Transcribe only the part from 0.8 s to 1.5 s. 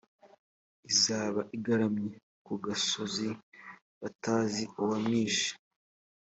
izaba